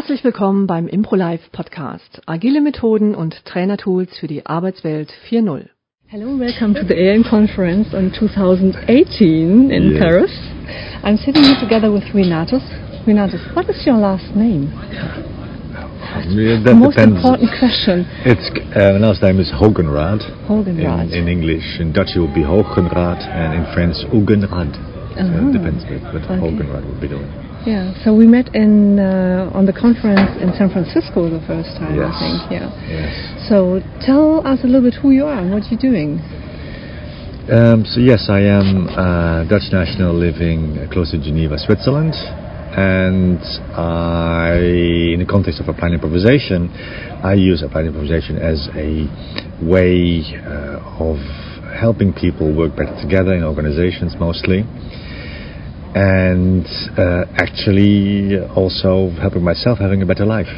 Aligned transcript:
Herzlich 0.00 0.24
willkommen 0.24 0.66
beim 0.66 0.88
ImproLife 0.88 1.50
Podcast. 1.52 2.22
Agile 2.24 2.62
Methoden 2.62 3.14
und 3.14 3.44
Trainertools 3.44 4.16
für 4.16 4.28
die 4.28 4.46
Arbeitswelt 4.46 5.12
4.0. 5.28 5.66
Hello 6.06 6.28
and 6.30 6.40
welcome 6.40 6.72
to 6.72 6.86
the 6.88 6.94
AM 6.96 7.22
conference 7.22 7.92
in 7.92 8.10
2018 8.10 9.68
in 9.68 9.90
Yes. 9.90 10.00
Paris. 10.00 10.30
I'm 11.04 11.18
sitting 11.18 11.44
here 11.44 11.60
together 11.60 11.92
with 11.92 12.02
Renatus. 12.14 12.62
Renatus, 13.06 13.42
what 13.54 13.68
is 13.68 13.84
your 13.84 13.98
last 13.98 14.34
name? 14.34 14.72
Yeah, 14.90 15.18
The 16.32 16.62
that 16.64 16.76
most 16.76 16.96
depends. 16.96 17.16
important 17.18 17.50
question. 17.58 18.06
It's 18.24 18.48
uh, 18.74 18.98
last 18.98 19.20
name 19.22 19.38
is 19.38 19.52
Hogenrad. 19.52 20.22
Hogenrad. 20.48 21.12
In, 21.12 21.28
in 21.28 21.28
English, 21.28 21.78
in 21.78 21.92
Dutch 21.92 22.16
it 22.16 22.20
would 22.20 22.32
be 22.32 22.40
Hogenrad, 22.40 23.20
and 23.20 23.52
in 23.52 23.74
French 23.74 23.96
Ugenrad. 24.14 24.89
Uh-huh. 25.20 25.48
it 25.48 25.52
depends, 25.52 25.82
but, 25.84 26.00
but 26.12 26.22
Okay. 26.24 26.40
Hogenrad 26.40 26.84
would 26.88 27.00
be 27.00 27.08
doing. 27.08 27.28
Yeah, 27.66 27.92
so 28.02 28.14
we 28.16 28.26
met 28.26 28.54
in 28.54 28.98
uh, 28.98 29.50
on 29.52 29.66
the 29.66 29.72
conference 29.76 30.30
in 30.40 30.48
San 30.56 30.70
Francisco 30.72 31.28
the 31.28 31.44
first 31.44 31.76
time, 31.76 31.92
Yes. 31.96 32.08
I 32.08 32.20
think. 32.24 32.38
Yeah. 32.56 32.68
Yes. 32.88 33.48
So 33.48 33.80
tell 34.00 34.40
us 34.46 34.64
a 34.64 34.66
little 34.66 34.82
bit 34.88 34.94
who 34.96 35.10
you 35.10 35.26
are 35.26 35.38
and 35.38 35.52
what 35.52 35.68
you're 35.70 35.80
doing. 35.80 36.20
Um, 37.52 37.84
so 37.84 38.00
yes, 38.00 38.28
I 38.30 38.40
am 38.46 38.88
a 38.88 39.44
Dutch 39.48 39.68
national 39.72 40.14
living 40.14 40.78
uh, 40.78 40.88
close 40.92 41.10
to 41.10 41.18
Geneva, 41.18 41.58
Switzerland, 41.58 42.14
and 42.14 43.42
I, 43.74 44.54
in 45.12 45.18
the 45.18 45.26
context 45.28 45.60
of 45.60 45.68
applied 45.68 45.92
improvisation, 45.92 46.70
I 47.24 47.34
use 47.34 47.62
applied 47.62 47.86
improvisation 47.86 48.38
as 48.38 48.68
a 48.72 49.04
way 49.60 50.22
uh, 50.46 51.02
of 51.02 51.18
helping 51.76 52.12
people 52.14 52.54
work 52.54 52.76
better 52.76 52.94
together 53.02 53.34
in 53.34 53.42
organizations 53.42 54.14
mostly, 54.20 54.62
and 55.94 56.66
uh, 56.96 57.24
actually 57.36 58.38
also 58.54 59.10
helping 59.20 59.42
myself 59.42 59.78
having 59.78 60.02
a 60.02 60.06
better 60.06 60.24
life. 60.24 60.48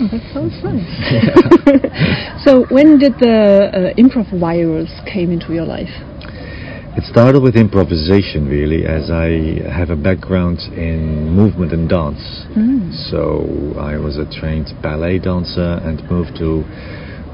Oh, 0.00 0.08
that 0.10 0.22
sounds 0.32 0.56
nice. 0.64 2.44
so 2.44 2.66
when 2.74 2.98
did 2.98 3.14
the 3.20 3.92
uh, 3.94 4.00
improv 4.00 4.28
virus 4.38 4.90
came 5.06 5.30
into 5.30 5.52
your 5.52 5.64
life? 5.64 5.92
It 6.94 7.04
started 7.04 7.40
with 7.40 7.56
improvisation, 7.56 8.46
really, 8.46 8.84
as 8.84 9.10
I 9.10 9.64
have 9.72 9.88
a 9.88 9.96
background 9.96 10.58
in 10.76 11.30
movement 11.30 11.72
and 11.72 11.88
dance. 11.88 12.20
So 13.08 13.72
I 13.80 13.96
was 13.96 14.18
a 14.18 14.28
trained 14.28 14.68
ballet 14.82 15.18
dancer 15.18 15.80
and 15.80 16.04
moved 16.10 16.36
to 16.36 16.64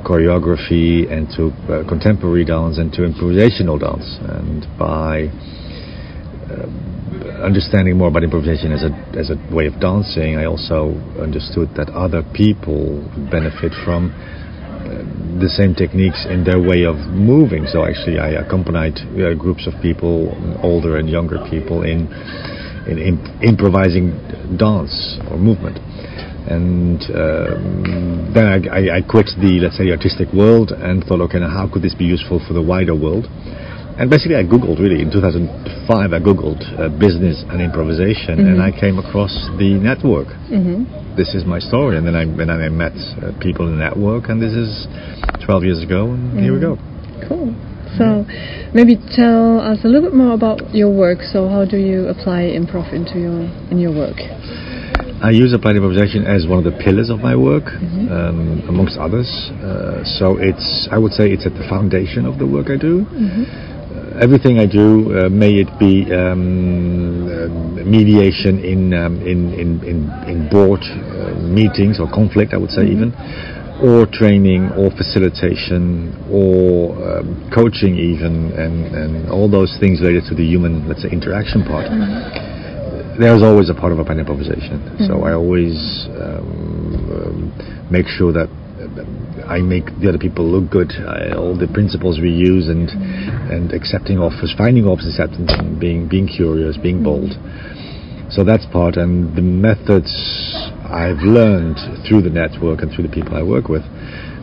choreography 0.06 1.10
and 1.10 1.26
to 1.34 1.50
uh, 1.66 1.88
contemporary 1.88 2.44
dance 2.44 2.78
and 2.78 2.92
to 2.92 3.02
improvisational 3.02 3.80
dance. 3.80 4.06
And 4.22 4.62
by 4.78 5.26
uh, 6.46 6.70
understanding 7.42 7.96
more 7.96 8.08
about 8.08 8.24
improvisation 8.24 8.72
as 8.72 8.82
a 8.82 8.90
as 9.16 9.30
a 9.30 9.38
way 9.54 9.66
of 9.66 9.80
dancing, 9.80 10.36
I 10.36 10.44
also 10.46 10.94
understood 11.20 11.74
that 11.76 11.88
other 11.90 12.22
people 12.34 13.02
benefit 13.30 13.72
from 13.84 14.10
uh, 14.10 15.04
the 15.40 15.48
same 15.48 15.74
techniques 15.74 16.26
in 16.28 16.44
their 16.44 16.60
way 16.60 16.84
of 16.84 16.96
moving. 17.10 17.66
So 17.66 17.84
actually, 17.84 18.18
I 18.18 18.40
accompanied 18.40 18.98
uh, 18.98 19.34
groups 19.34 19.66
of 19.66 19.74
people, 19.82 20.34
older 20.62 20.98
and 20.98 21.08
younger 21.08 21.38
people, 21.50 21.82
in 21.82 22.08
in 22.86 22.98
imp- 22.98 23.42
improvising 23.42 24.12
dance 24.56 25.18
or 25.30 25.36
movement. 25.36 25.78
And 26.48 27.02
um, 27.12 28.32
then 28.32 28.46
I, 28.46 28.56
I, 28.72 28.80
I 28.98 29.00
quit 29.02 29.28
the 29.36 29.60
let's 29.60 29.76
say 29.76 29.90
artistic 29.90 30.32
world 30.32 30.72
and 30.72 31.04
thought, 31.04 31.20
okay, 31.28 31.38
now 31.38 31.50
how 31.50 31.68
could 31.68 31.82
this 31.82 31.94
be 31.94 32.06
useful 32.06 32.40
for 32.40 32.54
the 32.54 32.62
wider 32.62 32.96
world? 32.96 33.28
And 33.98 34.08
basically, 34.08 34.36
I 34.36 34.44
googled 34.46 34.78
really 34.78 35.02
in 35.02 35.10
2005. 35.10 35.90
I 35.90 36.20
googled 36.22 36.62
uh, 36.78 36.88
business 36.98 37.42
and 37.50 37.60
improvisation, 37.60 38.46
and 38.46 38.62
I 38.62 38.70
came 38.70 38.98
across 38.98 39.34
the 39.58 39.74
network 39.74 40.30
this 41.18 41.34
is 41.34 41.44
my 41.44 41.58
story. 41.58 41.98
And 41.98 42.06
then 42.06 42.14
I, 42.14 42.22
and 42.22 42.38
then 42.38 42.50
I 42.62 42.70
met 42.70 42.94
uh, 42.94 43.34
people 43.42 43.66
in 43.66 43.76
the 43.76 43.82
network, 43.82 44.30
and 44.30 44.40
this 44.40 44.54
is 44.54 44.86
12 45.44 45.64
years 45.64 45.82
ago, 45.82 46.14
and 46.14 46.38
here 46.38 46.54
we 46.54 46.62
go. 46.62 46.78
Cool. 47.26 47.50
So 47.98 48.22
maybe 48.72 48.94
tell 49.16 49.58
us 49.58 49.82
a 49.82 49.88
little 49.88 50.08
bit 50.08 50.14
more 50.14 50.32
about 50.32 50.72
your 50.72 50.94
work. 50.94 51.18
So 51.32 51.48
how 51.48 51.64
do 51.64 51.76
you 51.76 52.06
apply 52.06 52.54
improv 52.54 52.94
into 52.94 53.18
your 53.18 53.50
in 53.74 53.82
your 53.82 53.90
work? 53.90 54.22
I 55.18 55.30
use 55.34 55.52
applied 55.52 55.74
improvisation 55.74 56.22
as 56.22 56.46
one 56.46 56.62
of 56.62 56.64
the 56.64 56.78
pillars 56.78 57.10
of 57.10 57.18
my 57.18 57.34
work, 57.34 57.66
um, 57.66 58.62
amongst 58.68 58.96
others. 58.98 59.26
Uh, 59.26 60.04
so 60.06 60.38
it's, 60.38 60.86
I 60.92 60.98
would 60.98 61.10
say, 61.10 61.34
it's 61.34 61.44
at 61.44 61.58
the 61.58 61.66
foundation 61.66 62.22
of 62.24 62.38
the 62.38 62.46
work 62.46 62.70
I 62.70 62.78
do. 62.78 63.02
Uh, 63.02 63.67
everything 64.20 64.58
I 64.58 64.66
do, 64.66 65.14
uh, 65.14 65.28
may 65.28 65.54
it 65.62 65.70
be 65.78 66.06
um, 66.12 67.26
uh, 67.26 67.48
mediation 67.84 68.58
in, 68.64 68.92
um, 68.94 69.22
in, 69.22 69.54
in, 69.54 69.82
in, 69.84 70.10
in 70.26 70.48
board 70.50 70.82
uh, 70.82 71.34
meetings 71.40 72.00
or 72.00 72.10
conflict, 72.10 72.52
I 72.52 72.58
would 72.58 72.70
say 72.70 72.86
even, 72.86 73.14
or 73.82 74.06
training 74.10 74.70
or 74.74 74.90
facilitation 74.90 76.10
or 76.30 76.98
um, 76.98 77.50
coaching 77.54 77.94
even, 77.94 78.50
and, 78.58 78.86
and 78.94 79.30
all 79.30 79.48
those 79.48 79.76
things 79.78 80.00
related 80.00 80.24
to 80.30 80.34
the 80.34 80.44
human, 80.44 80.88
let's 80.88 81.02
say, 81.02 81.10
interaction 81.10 81.62
part. 81.62 81.86
There's 83.18 83.42
always 83.42 83.70
a 83.70 83.74
part 83.74 83.92
of 83.92 83.98
a 83.98 84.04
pen 84.04 84.18
improvisation. 84.18 84.94
So 85.06 85.24
I 85.24 85.34
always 85.34 86.06
um, 86.14 87.10
um, 87.10 87.88
make 87.90 88.06
sure 88.06 88.32
that 88.32 88.46
I 89.48 89.60
make 89.60 89.86
the 90.00 90.08
other 90.08 90.18
people 90.18 90.44
look 90.44 90.70
good. 90.70 90.92
I, 90.92 91.32
all 91.32 91.56
the 91.56 91.68
principles 91.68 92.20
we 92.20 92.30
use 92.30 92.68
and 92.68 92.88
and 93.50 93.72
accepting 93.72 94.18
offers, 94.18 94.54
finding 94.56 94.84
offers, 94.84 95.08
acceptance, 95.08 95.52
and 95.56 95.80
being 95.80 96.08
being 96.08 96.28
curious, 96.28 96.76
being 96.76 97.02
bold. 97.02 97.32
So 98.30 98.44
that's 98.44 98.66
part, 98.66 98.96
and 98.96 99.34
the 99.34 99.42
methods 99.42 100.12
I've 100.84 101.24
learned 101.24 101.80
through 102.06 102.22
the 102.22 102.30
network 102.30 102.82
and 102.82 102.92
through 102.92 103.08
the 103.08 103.12
people 103.12 103.36
I 103.36 103.42
work 103.42 103.68
with. 103.68 103.84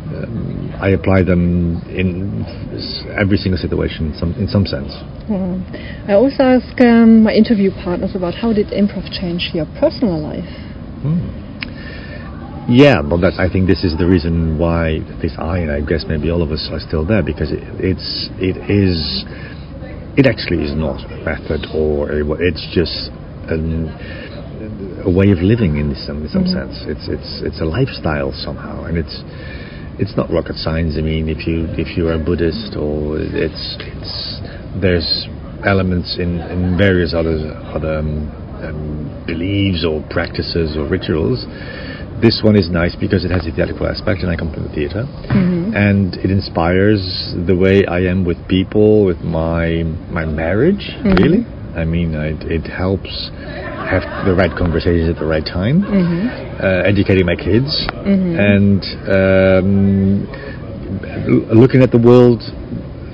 Um, 0.06 0.72
I 0.80 0.90
apply 0.90 1.24
them 1.24 1.82
in 1.90 2.46
every 3.18 3.38
single 3.38 3.58
situation, 3.58 4.14
in 4.14 4.18
some, 4.18 4.34
in 4.34 4.48
some 4.48 4.66
sense. 4.66 4.94
Um, 5.30 5.66
I 6.08 6.14
always 6.14 6.38
ask 6.40 6.80
um, 6.82 7.24
my 7.24 7.34
interview 7.34 7.72
partners 7.72 8.16
about 8.16 8.36
how 8.36 8.54
did 8.54 8.68
improv 8.68 9.10
change 9.10 9.50
your 9.54 9.66
personal 9.80 10.22
life. 10.22 10.46
Yeah, 12.68 13.06
but 13.06 13.22
that 13.22 13.38
I 13.38 13.46
think 13.46 13.68
this 13.68 13.84
is 13.84 13.94
the 13.98 14.08
reason 14.10 14.58
why 14.58 14.98
at 14.98 15.22
least 15.22 15.38
I 15.38 15.60
and 15.60 15.72
I 15.72 15.82
guess 15.86 16.06
maybe 16.10 16.32
all 16.32 16.42
of 16.42 16.50
us 16.50 16.68
are 16.74 16.82
still 16.82 17.06
there 17.06 17.22
because 17.22 17.52
it, 17.52 17.62
it's 17.78 18.30
it 18.42 18.58
is 18.66 18.98
it 20.18 20.26
actually 20.26 20.66
is 20.66 20.74
not 20.74 20.98
a 21.06 21.22
method 21.22 21.70
or 21.78 22.10
a, 22.10 22.26
it's 22.42 22.66
just 22.74 23.14
an, 23.54 23.94
a 25.06 25.12
way 25.14 25.30
of 25.30 25.46
living 25.46 25.78
in 25.78 25.94
some 25.94 26.26
in 26.26 26.30
some 26.34 26.50
sense. 26.50 26.74
It's 26.90 27.06
it's 27.06 27.46
it's 27.46 27.62
a 27.62 27.70
lifestyle 27.70 28.34
somehow, 28.34 28.90
and 28.90 28.98
it's 28.98 29.22
it's 30.02 30.18
not 30.18 30.34
rocket 30.34 30.58
science. 30.58 30.98
I 30.98 31.06
mean, 31.06 31.30
if 31.30 31.46
you 31.46 31.70
if 31.78 31.96
you 31.96 32.10
are 32.10 32.18
a 32.18 32.24
Buddhist 32.24 32.74
or 32.74 33.22
it's 33.22 33.78
it's 33.78 34.42
there's 34.82 35.06
elements 35.62 36.18
in, 36.18 36.42
in 36.50 36.78
various 36.82 37.14
other 37.14 37.54
other 37.70 38.02
um, 38.02 38.26
um, 38.66 39.24
beliefs 39.28 39.86
or 39.86 40.02
practices 40.10 40.74
or 40.78 40.90
rituals. 40.90 41.46
This 42.22 42.42
one 42.44 42.56
is 42.56 42.70
nice 42.70 42.96
because 42.96 43.26
it 43.26 43.32
has 43.32 43.46
a 43.46 43.52
theatrical 43.52 43.88
aspect, 43.88 44.22
and 44.22 44.32
I 44.32 44.36
come 44.36 44.52
from 44.54 44.64
the 44.64 44.74
theater, 44.74 45.04
mm-hmm. 45.04 45.76
and 45.76 46.16
it 46.16 46.32
inspires 46.32 47.04
the 47.46 47.56
way 47.56 47.86
I 47.86 48.08
am 48.08 48.24
with 48.24 48.38
people, 48.48 49.06
with 49.06 49.20
my 49.20 49.84
my 50.10 50.26
marriage. 50.26 50.96
Mm-hmm. 51.04 51.22
Really, 51.22 51.44
I 51.76 51.84
mean, 51.84 52.16
I, 52.16 52.32
it 52.48 52.66
helps 52.72 53.12
have 53.92 54.26
the 54.26 54.34
right 54.34 54.50
conversations 54.56 55.10
at 55.12 55.20
the 55.20 55.28
right 55.28 55.46
time, 55.46 55.84
mm-hmm. 55.84 56.64
uh, 56.64 56.88
educating 56.88 57.26
my 57.28 57.36
kids, 57.36 57.68
and 58.08 58.80
um, 59.12 60.26
looking 61.52 61.84
at 61.84 61.92
the 61.92 62.00
world 62.00 62.42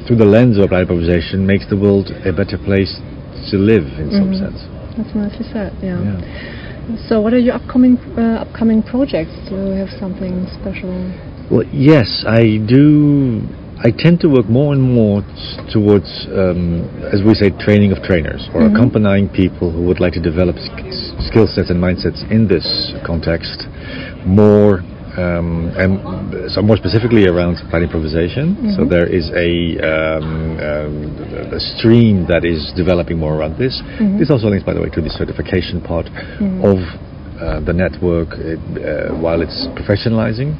through 0.05 0.17
the 0.17 0.25
lens 0.25 0.57
of 0.57 0.65
applied 0.65 0.81
improvisation 0.81 1.45
makes 1.45 1.65
the 1.69 1.77
world 1.77 2.13
a 2.25 2.31
better 2.31 2.57
place 2.57 3.01
to 3.49 3.57
live 3.57 3.85
in 3.97 4.13
some 4.13 4.33
sense. 4.37 4.61
That's 4.93 5.15
nice, 5.15 5.33
nicely 5.33 5.47
said. 5.49 5.73
Yeah. 5.81 5.97
Yeah. 5.97 6.60
So 7.07 7.21
what 7.21 7.33
are 7.33 7.39
your 7.39 7.55
upcoming 7.55 7.97
uh, 8.17 8.43
upcoming 8.43 8.83
projects? 8.83 9.31
Do 9.49 9.55
you 9.55 9.75
have 9.79 9.89
something 9.99 10.47
special? 10.59 10.91
Well, 11.51 11.65
yes, 11.71 12.23
I 12.27 12.57
do. 12.65 13.41
I 13.83 13.89
tend 13.91 14.19
to 14.21 14.29
work 14.29 14.47
more 14.47 14.73
and 14.73 14.81
more 14.81 15.21
t- 15.21 15.57
towards, 15.73 16.05
um, 16.29 16.85
as 17.11 17.23
we 17.25 17.33
say, 17.33 17.49
training 17.49 17.91
of 17.91 18.03
trainers 18.03 18.47
or 18.53 18.67
accompanying 18.67 19.27
people 19.29 19.71
who 19.71 19.81
would 19.85 19.99
like 19.99 20.13
to 20.13 20.21
develop 20.21 20.57
sk- 20.59 20.93
skill 21.27 21.47
sets 21.47 21.71
and 21.71 21.81
mindsets 21.81 22.21
in 22.29 22.47
this 22.47 22.93
context 23.05 23.65
more. 24.25 24.81
Um, 25.17 25.71
and 25.75 26.51
so 26.51 26.61
more 26.61 26.77
specifically 26.77 27.27
around 27.27 27.57
applied 27.59 27.83
improvisation. 27.83 28.73
So 28.77 28.85
there 28.85 29.07
is 29.07 29.27
a, 29.35 29.75
um, 29.83 30.55
um, 30.55 31.53
a 31.53 31.59
stream 31.59 32.25
that 32.27 32.45
is 32.45 32.71
developing 32.77 33.17
more 33.19 33.35
around 33.35 33.57
this. 33.59 33.75
This 34.19 34.29
also 34.31 34.47
links, 34.47 34.63
by 34.65 34.73
the 34.73 34.81
way, 34.81 34.89
to 34.89 35.01
the 35.01 35.09
certification 35.09 35.81
part 35.81 36.07
of 36.63 36.79
uh, 37.41 37.59
the 37.59 37.73
network 37.73 38.29
uh, 38.39 39.11
while 39.19 39.41
it's 39.41 39.67
professionalizing. 39.75 40.55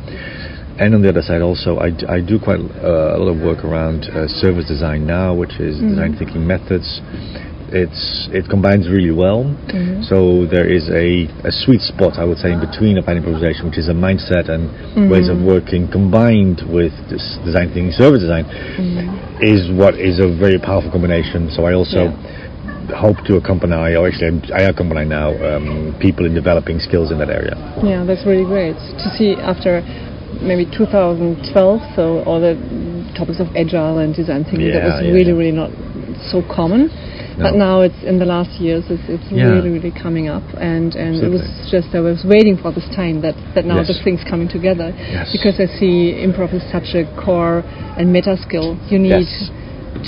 And 0.79 0.95
on 0.95 1.01
the 1.01 1.09
other 1.09 1.21
side, 1.21 1.41
also, 1.41 1.77
I, 1.77 1.91
d- 1.91 2.07
I 2.09 2.19
do 2.21 2.39
quite 2.39 2.59
uh, 2.59 3.15
a 3.15 3.19
lot 3.21 3.35
of 3.35 3.39
work 3.43 3.63
around 3.63 4.05
uh, 4.09 4.25
service 4.27 4.65
design 4.67 5.05
now, 5.05 5.33
which 5.35 5.59
is 5.59 5.77
design 5.79 6.15
thinking 6.17 6.45
methods, 6.47 6.99
it's 7.71 8.27
it 8.31 8.47
combines 8.49 8.87
really 8.89 9.11
well. 9.11 9.47
Mm-hmm. 9.47 10.03
So 10.03 10.45
there 10.45 10.67
is 10.67 10.91
a, 10.91 11.27
a 11.47 11.51
sweet 11.51 11.81
spot, 11.81 12.19
I 12.19 12.25
would 12.25 12.37
say, 12.37 12.51
in 12.51 12.59
between 12.59 12.97
applied 12.97 13.17
improvisation, 13.17 13.67
which 13.71 13.79
is 13.79 13.87
a 13.87 13.95
mindset 13.95 14.51
and 14.51 14.67
ways 15.09 15.31
of 15.31 15.39
working, 15.39 15.87
combined 15.87 16.61
with 16.67 16.91
this 17.07 17.39
design 17.43 17.71
thinking, 17.71 17.95
service 17.95 18.21
design, 18.21 18.45
is 19.39 19.71
what 19.71 19.95
is 19.95 20.19
a 20.19 20.27
very 20.27 20.59
powerful 20.59 20.91
combination. 20.91 21.49
So 21.51 21.63
I 21.65 21.73
also 21.73 22.11
hope 22.91 23.23
to 23.25 23.39
accompany, 23.39 23.95
or 23.95 24.07
actually 24.07 24.43
I 24.51 24.67
accompany 24.67 25.07
now 25.07 25.31
um, 25.39 25.95
people 25.99 26.25
in 26.25 26.35
developing 26.35 26.79
skills 26.79 27.11
in 27.11 27.19
that 27.19 27.29
area. 27.29 27.55
Yeah, 27.83 28.03
that's 28.03 28.27
really 28.27 28.45
great 28.45 28.75
to 28.75 29.07
see 29.15 29.35
after 29.39 29.81
maybe 30.43 30.65
2012. 30.65 31.95
So 31.95 32.23
all 32.27 32.39
the 32.39 32.59
topics 33.15 33.39
of 33.39 33.47
agile 33.55 33.99
and 33.99 34.15
design 34.15 34.43
thinking 34.43 34.71
that 34.71 34.83
was 34.83 34.99
yeah, 35.03 35.11
really, 35.11 35.31
yeah. 35.31 35.39
really 35.39 35.55
not 35.55 35.71
so 36.31 36.43
common. 36.43 36.89
But 37.41 37.55
now 37.55 37.81
it's 37.81 38.01
in 38.03 38.19
the 38.19 38.25
last 38.25 38.51
years, 38.61 38.83
it's, 38.89 39.01
it's 39.09 39.27
Yeah. 39.31 39.45
really, 39.51 39.69
really 39.77 39.91
coming 39.91 40.27
up, 40.27 40.43
and 40.59 40.95
and 40.95 41.15
it 41.25 41.29
was 41.29 41.43
just 41.71 41.89
I 41.95 41.99
was 41.99 42.23
waiting 42.25 42.57
for 42.57 42.71
this 42.71 42.87
time 42.95 43.21
that 43.21 43.35
that 43.55 43.65
now 43.65 43.77
Yes. 43.77 43.87
the 43.87 43.97
things 44.03 44.21
coming 44.29 44.47
together 44.47 44.93
Yes. 44.97 45.31
because 45.31 45.59
I 45.59 45.67
see 45.79 45.95
improv 46.25 46.53
is 46.53 46.63
such 46.71 46.93
a 46.95 47.03
core 47.23 47.63
and 47.97 48.11
meta 48.13 48.35
skill. 48.37 48.77
You 48.89 48.99
need 48.99 49.27
Yes. 49.27 49.51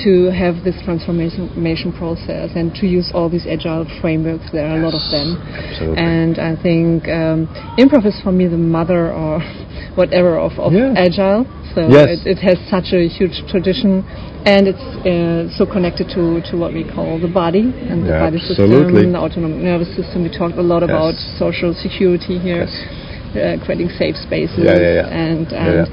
to 0.06 0.32
have 0.32 0.64
this 0.64 0.76
transformation 0.86 1.92
process 1.92 2.52
and 2.56 2.74
to 2.76 2.88
use 2.88 3.12
all 3.14 3.28
these 3.30 3.46
agile 3.46 3.86
frameworks. 4.02 4.50
There 4.52 4.66
are 4.66 4.78
a 4.80 4.82
lot 4.82 4.94
of 4.96 5.04
them. 5.12 5.38
Absolutely. 5.54 5.98
And 5.98 6.40
I 6.40 6.56
think 6.56 7.08
um, 7.10 7.48
improv 7.78 8.06
is 8.06 8.18
for 8.24 8.32
me 8.32 8.48
the 8.48 8.58
mother 8.58 9.12
or 9.12 9.40
whatever 9.96 10.38
of, 10.40 10.54
of 10.60 10.72
Yeah. 10.74 10.94
agile. 10.96 11.46
So 11.76 11.90
Yes. 11.90 12.22
it, 12.26 12.38
it 12.38 12.40
has 12.46 12.58
such 12.70 12.94
a 12.94 13.08
huge 13.08 13.42
tradition, 13.50 14.06
and 14.46 14.68
it's 14.70 14.88
uh, 15.10 15.50
so 15.58 15.66
connected 15.66 16.08
to, 16.14 16.42
to 16.52 16.58
what 16.58 16.74
we 16.74 16.84
call 16.86 17.20
the 17.20 17.28
body 17.28 17.66
and 17.90 18.04
the 18.06 18.14
Yeah, 18.14 18.30
body 18.30 18.38
absolutely. 18.38 19.10
system, 19.10 19.12
the 19.14 19.20
autonomic 19.20 19.58
nervous 19.58 19.90
system. 19.96 20.24
We 20.24 20.30
talked 20.30 20.58
a 20.58 20.62
lot 20.62 20.84
about 20.84 21.16
social 21.40 21.74
security 21.74 22.38
here. 22.38 22.66
Yes. 22.70 22.76
Uh, 23.34 23.58
creating 23.66 23.90
safe 23.98 24.14
spaces 24.16 24.62
Yeah, 24.62 24.78
yeah, 24.78 25.08
and 25.10 25.50
and 25.58 25.90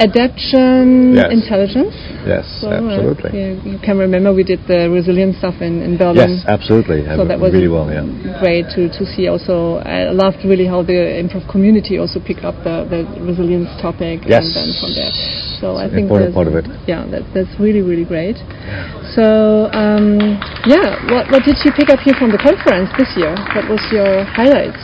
adaptation 0.00 1.14
Yes. 1.14 1.32
intelligence. 1.32 1.94
Yes, 2.26 2.44
So, 2.60 2.68
uh, 2.68 2.80
absolutely. 2.82 3.30
you, 3.38 3.48
you 3.64 3.78
can 3.78 3.98
remember 3.98 4.32
we 4.34 4.42
did 4.44 4.60
the 4.66 4.90
resilience 4.90 5.38
stuff 5.38 5.60
in, 5.60 5.82
in 5.82 5.96
Berlin. 5.96 6.40
Yes, 6.40 6.44
absolutely. 6.46 7.04
So 7.06 7.24
that 7.24 7.38
was 7.38 7.52
really 7.52 7.68
well. 7.68 7.86
Yeah. 7.90 8.04
great 8.40 8.66
to, 8.76 8.88
to 8.90 9.02
see 9.06 9.28
also. 9.28 9.78
I 9.86 10.10
loved 10.10 10.44
really 10.44 10.66
how 10.66 10.82
the 10.82 11.16
improv 11.22 11.48
community 11.50 11.98
also 11.98 12.20
picked 12.20 12.44
up 12.44 12.56
the, 12.64 12.84
the 12.90 13.00
resilience 13.22 13.70
topic 13.80 14.26
Yes. 14.26 14.44
and 14.44 14.52
then 14.54 14.68
from 14.80 14.90
there. 14.94 15.12
So 15.60 15.76
I 15.76 15.86
It's 15.86 15.94
an 15.94 15.96
think 15.96 16.10
important 16.10 16.34
part 16.34 16.48
of 16.48 16.54
it. 16.56 16.66
Yeah, 16.86 17.06
that, 17.10 17.22
that's 17.32 17.52
really 17.60 17.80
really 17.80 18.04
great. 18.04 18.36
So 19.16 19.70
um, 19.72 20.18
yeah, 20.68 21.00
what 21.08 21.30
what 21.32 21.42
did 21.48 21.56
you 21.64 21.72
pick 21.72 21.88
up 21.88 22.00
here 22.00 22.14
from 22.18 22.30
the 22.30 22.38
conference 22.38 22.90
this 22.98 23.08
year? 23.16 23.32
What 23.54 23.64
was 23.70 23.80
your 23.92 24.24
highlights? 24.24 24.82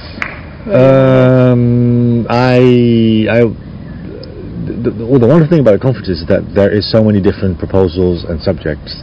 Um, 0.63 2.25
I, 2.31 3.27
I, 3.29 3.41
the, 4.73 4.91
the, 4.91 5.05
well, 5.07 5.21
the 5.21 5.27
wonderful 5.27 5.51
thing 5.51 5.61
about 5.61 5.77
a 5.77 5.83
conference 5.83 6.09
is 6.09 6.25
that 6.29 6.43
there 6.55 6.73
is 6.73 6.89
so 6.91 7.03
many 7.05 7.21
different 7.21 7.59
proposals 7.59 8.25
and 8.25 8.41
subjects 8.41 8.95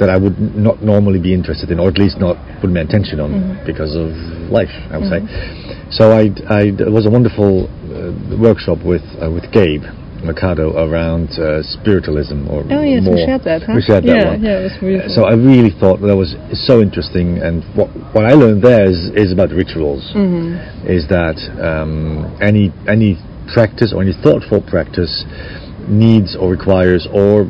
that 0.00 0.08
I 0.08 0.16
would 0.16 0.38
not 0.56 0.82
normally 0.82 1.20
be 1.20 1.34
interested 1.34 1.70
in, 1.70 1.78
or 1.78 1.88
at 1.88 1.98
least 1.98 2.18
not 2.18 2.36
put 2.60 2.70
my 2.70 2.80
attention 2.80 3.20
on 3.20 3.60
because 3.66 3.94
of 3.94 4.10
life. 4.50 4.72
I 4.90 4.98
would 4.98 5.10
say. 5.10 5.20
So 5.90 6.12
I, 6.12 6.32
I, 6.48 6.72
it 6.72 6.92
was 6.92 7.06
a 7.06 7.10
wonderful 7.10 7.68
uh, 7.68 8.12
workshop 8.36 8.84
with 8.84 9.04
uh, 9.20 9.30
with 9.30 9.50
Gabe. 9.52 9.84
Mercado 10.18 10.74
around 10.74 11.30
uh, 11.38 11.62
spiritualism 11.62 12.48
or 12.50 12.66
Oh 12.66 12.82
yes, 12.82 13.04
more. 13.04 13.14
we 13.14 13.24
shared 13.24 13.44
that. 13.44 13.62
Huh? 13.62 13.74
We 13.76 13.82
shared 13.82 14.02
that 14.02 14.18
yeah, 14.18 14.34
one. 14.34 14.42
Yeah, 14.42 14.58
it 14.58 14.62
was 14.64 14.82
really. 14.82 15.08
So 15.14 15.22
I 15.24 15.34
really 15.34 15.70
thought 15.70 16.00
that 16.02 16.16
was 16.16 16.34
so 16.66 16.82
interesting, 16.82 17.38
and 17.38 17.62
what 17.78 17.86
what 18.14 18.26
I 18.26 18.34
learned 18.34 18.62
there 18.62 18.82
is, 18.82 19.14
is 19.14 19.30
about 19.32 19.50
rituals. 19.50 20.10
Mm-hmm. 20.10 20.90
Is 20.90 21.06
that 21.08 21.38
um, 21.62 22.34
any 22.42 22.74
any 22.90 23.14
practice 23.52 23.92
or 23.94 24.02
any 24.02 24.12
thoughtful 24.22 24.60
practice 24.62 25.24
needs 25.88 26.36
or 26.36 26.50
requires 26.50 27.06
or 27.12 27.44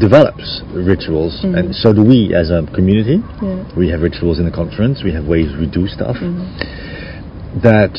develops 0.00 0.62
rituals, 0.74 1.38
and 1.44 1.74
so 1.74 1.92
do 1.92 2.02
we 2.02 2.34
as 2.34 2.50
a 2.50 2.66
community. 2.74 3.18
Mm-hmm. 3.18 3.46
Yeah. 3.46 3.78
We 3.78 3.88
have 3.90 4.00
rituals 4.02 4.38
in 4.40 4.44
the 4.44 4.50
conference. 4.50 5.02
We 5.04 5.12
have 5.12 5.24
ways 5.26 5.52
we 5.58 5.66
do 5.70 5.86
stuff 5.86 6.16
Mm-hmm. 6.16 7.60
that 7.62 7.94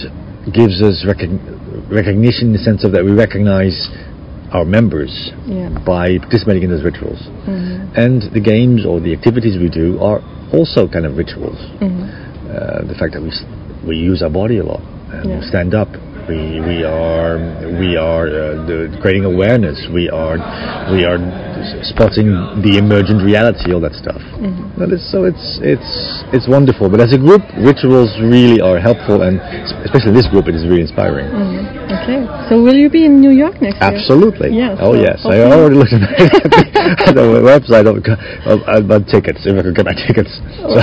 gives 0.52 0.81
us 0.81 1.06
recogn- 1.07 1.40
recognition 1.90 2.48
in 2.48 2.54
the 2.54 2.60
sense 2.60 2.84
of 2.84 2.92
that 2.94 3.04
we 3.04 3.12
recognize 3.12 3.88
our 4.52 4.66
members 4.66 5.31
Yeah. 5.48 5.69
by 5.86 6.18
participating 6.19 6.63
in 6.63 6.69
those 6.69 6.84
rituals. 6.84 7.19
Mhm. 7.48 7.98
And 7.98 8.22
the 8.34 8.40
games 8.40 8.86
or 8.86 9.00
the 9.00 9.12
activities 9.13 9.57
we 9.57 9.69
do 9.69 9.98
are 10.00 10.22
also 10.54 10.88
kind 10.88 11.06
of 11.06 11.18
rituals. 11.18 11.57
Mhm. 11.81 12.10
Uh, 12.50 12.84
the 12.86 12.94
fact 12.96 13.13
that 13.13 13.22
we 13.24 13.30
s- 13.30 13.44
we 13.88 13.96
use 13.98 14.22
our 14.22 14.30
body 14.30 14.57
a 14.60 14.63
lot 14.66 14.81
and 15.13 15.30
Yeah. 15.30 15.40
we 15.40 15.46
stand 15.48 15.74
up. 15.74 15.90
We 16.25 16.57
we 16.57 16.81
are 16.81 17.38
we 17.77 17.94
are 17.98 18.25
uh, 18.25 18.66
the, 18.66 18.98
creating 19.01 19.25
awareness. 19.25 19.77
We 19.94 20.10
are 20.10 20.42
we 20.89 21.06
are 21.06 21.22
spotting 21.86 22.33
the 22.66 22.81
emergent 22.81 23.22
reality, 23.22 23.74
all 23.74 23.81
that 23.81 23.94
stuff. 23.94 24.22
Mm-hmm. 24.42 24.81
That 24.81 24.89
is, 24.89 25.06
so 25.06 25.30
it's 25.30 25.62
it's 25.62 25.92
it's 26.33 26.48
wonderful. 26.50 26.89
But 26.89 27.01
as 27.01 27.13
a 27.13 27.22
group, 27.22 27.45
rituals 27.62 28.10
really 28.18 28.57
are 28.57 28.81
helpful, 28.81 29.22
and 29.22 29.38
especially 29.86 30.18
this 30.18 30.25
group, 30.33 30.50
it 30.50 30.56
is 30.57 30.66
really 30.66 30.81
inspiring. 30.81 31.30
Mhm. 31.30 31.75
Okay. 31.86 32.25
So 32.50 32.62
will 32.62 32.75
you 32.75 32.89
be 32.89 33.06
in 33.06 33.21
New 33.21 33.30
York 33.31 33.62
next 33.62 33.78
year? 33.78 33.94
Absolutely. 33.94 34.50
Yeah, 34.57 34.78
oh 34.81 34.94
so 34.94 35.01
yes. 35.01 35.21
I 35.25 35.42
already 35.45 35.78
looked 35.78 35.94
at 37.06 37.13
the, 37.13 37.25
website 37.45 37.86
of, 37.86 38.01
of, 38.50 38.57
about 38.66 39.07
tickets. 39.07 39.45
If 39.45 39.54
I 39.57 39.62
could 39.62 39.75
get 39.75 39.86
my 39.86 39.94
tickets. 39.94 40.42
So. 40.57 40.74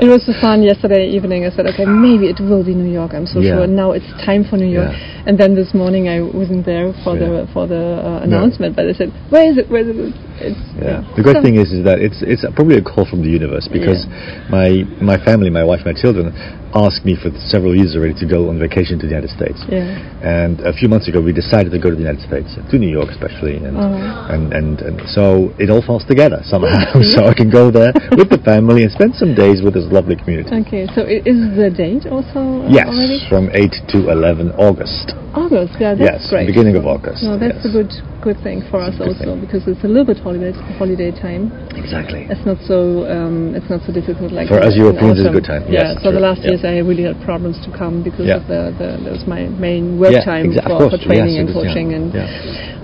It 0.00 0.08
was 0.08 0.24
so 0.28 0.32
fun 0.40 0.62
yesterday 0.62 1.08
evening. 1.08 1.44
I 1.44 1.50
said, 1.50 1.66
okay, 1.72 1.84
maybe 1.84 2.28
it 2.28 2.40
will 2.40 2.64
be 2.64 2.74
New 2.74 2.90
York. 2.92 3.12
I'm 3.14 3.26
so 3.26 3.40
Yeah. 3.40 3.64
sure. 3.64 3.66
Now 3.66 3.92
it's 3.92 4.06
time 4.24 4.44
for 4.44 4.56
New 4.56 4.65
York. 4.70 4.92
Yeah. 4.92 5.22
And 5.26 5.38
then 5.38 5.54
this 5.54 5.74
morning 5.74 6.08
I 6.08 6.20
wasn't 6.20 6.64
there 6.66 6.92
for 7.04 7.16
Yeah. 7.16 7.28
the 7.28 7.48
for 7.52 7.66
the 7.66 8.00
uh, 8.02 8.20
announcement, 8.22 8.76
but 8.76 8.86
I 8.88 8.92
said, 8.92 9.12
where 9.30 9.50
is 9.50 9.58
it? 9.58 9.70
Where 9.70 9.82
is 9.88 9.96
it? 10.12 10.14
It's, 10.40 10.58
Yeah. 10.76 11.00
The 11.16 11.22
great 11.22 11.40
thing 11.42 11.56
is, 11.56 11.72
is 11.72 11.82
that 11.84 11.98
it's 12.00 12.20
it's 12.22 12.44
probably 12.54 12.76
a 12.76 12.84
call 12.84 13.04
from 13.08 13.22
the 13.22 13.30
universe 13.30 13.68
because 13.72 14.04
my 14.50 14.84
my 15.00 15.16
family, 15.22 15.50
my 15.50 15.64
wife, 15.64 15.82
my 15.84 15.94
children, 15.96 16.32
asked 16.76 17.04
me 17.08 17.16
for 17.16 17.32
several 17.48 17.72
years 17.74 17.96
already 17.96 18.12
to 18.20 18.26
go 18.28 18.48
on 18.52 18.58
vacation 18.60 18.98
to 19.00 19.06
the 19.08 19.14
United 19.16 19.32
States. 19.32 19.56
Yeah. 19.68 19.96
And 20.20 20.60
a 20.60 20.72
few 20.76 20.88
months 20.92 21.08
ago, 21.08 21.20
we 21.24 21.32
decided 21.32 21.72
to 21.72 21.80
go 21.80 21.88
to 21.88 21.96
the 21.96 22.04
United 22.04 22.20
States, 22.26 22.52
to 22.56 22.74
New 22.76 22.90
York 22.92 23.08
especially, 23.08 23.56
and 23.64 23.76
Uh-huh. 23.76 24.34
and, 24.34 24.52
and 24.52 24.74
and 24.84 24.96
so 25.08 25.52
it 25.58 25.68
all 25.72 25.80
falls 25.80 26.04
together 26.04 26.40
somehow. 26.44 27.00
so 27.14 27.24
I 27.26 27.34
can 27.34 27.48
go 27.50 27.70
there 27.70 27.92
with 28.20 28.28
the 28.28 28.40
family 28.44 28.82
and 28.84 28.92
spend 28.92 29.14
some 29.16 29.32
days 29.34 29.62
with 29.64 29.72
this 29.74 29.88
lovely 29.88 30.16
community. 30.20 30.50
Okay. 30.66 30.84
So 30.96 31.00
is 31.08 31.40
the 31.56 31.70
date 31.72 32.04
also 32.06 32.68
uh, 32.68 32.68
Yes, 32.78 32.88
already? 32.92 33.18
from 33.32 33.48
8 33.54 33.72
to 33.96 33.98
11 34.12 34.52
August. 34.60 35.14
August. 35.32 35.74
Yeah, 35.80 35.94
that's 35.94 36.24
yes, 36.24 36.30
great. 36.32 36.46
beginning 36.46 36.76
of 36.76 36.84
August. 36.86 37.22
No, 37.22 37.38
that's 37.38 37.60
yes. 37.64 37.68
a 37.68 37.72
good 37.72 37.92
good 38.26 38.38
thing 38.42 38.58
for 38.72 38.80
us 38.82 38.90
It's 38.96 38.98
good 38.98 39.08
also 39.14 39.24
thing. 39.36 39.40
because 39.44 39.62
it's 39.70 39.84
a 39.84 39.90
little 39.94 40.08
bit 40.12 40.18
holiday 40.26 40.50
holiday 40.74 41.10
time. 41.14 41.54
Exactly. 41.78 42.26
It's 42.26 42.42
not 42.42 42.58
so 42.66 43.06
um, 43.06 43.54
it's 43.54 43.70
not 43.70 43.80
so 43.86 43.94
difficult 43.94 44.34
like 44.34 44.50
For 44.50 44.58
us 44.58 44.74
Europeans, 44.74 45.22
it's 45.22 45.30
a 45.30 45.36
good 45.38 45.46
time. 45.46 45.62
Yeah. 45.70 45.94
Yes, 45.94 46.02
so 46.02 46.10
the 46.10 46.18
last 46.28 46.42
Yeah. 46.42 46.50
years 46.58 46.62
I 46.66 46.82
really 46.82 47.06
had 47.06 47.18
problems 47.22 47.56
to 47.66 47.70
come 47.70 48.02
because 48.02 48.26
Yeah. 48.26 48.42
of 48.42 48.44
the, 48.50 48.60
the 48.80 48.88
that 49.06 49.12
was 49.18 49.24
my 49.30 49.46
main 49.66 49.84
work 50.02 50.18
time 50.26 50.50
exa- 50.50 50.66
for, 50.66 50.90
for 50.90 50.98
training 50.98 51.38
yes, 51.38 51.40
and 51.40 51.48
it 51.48 51.54
is, 51.54 51.56
yeah. 51.56 51.62
coaching 51.62 51.88
and 51.94 52.04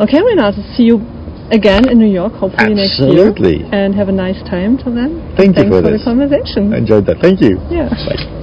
okay 0.07 0.21
Renate 0.23 0.63
see 0.79 0.87
you 0.91 0.97
again 1.51 1.83
in 1.91 1.99
New 1.99 2.13
York 2.21 2.33
hopefully 2.39 2.75
next 2.79 3.03
Absolutely. 3.03 3.67
year 3.67 3.75
and 3.75 3.91
have 4.01 4.09
a 4.09 4.17
nice 4.27 4.41
time 4.55 4.79
till 4.79 4.95
then. 4.95 5.11
Thank 5.41 5.59
you 5.59 5.67
for 5.67 5.83
for 5.83 5.91
this. 5.91 5.99
the 6.01 6.05
conversation. 6.13 6.63
I 6.73 6.79
enjoyed 6.79 7.05
that. 7.11 7.19
Thank 7.27 7.43
you. 7.43 7.59
yeah. 7.79 7.91
Bye. 8.07 8.42